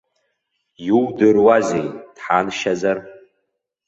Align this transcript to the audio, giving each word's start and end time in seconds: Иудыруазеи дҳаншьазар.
Иудыруазеи 0.87 1.87
дҳаншьазар. 2.15 2.97